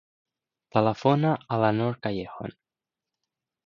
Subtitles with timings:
[0.77, 2.61] Telefona a la Noor Callejon.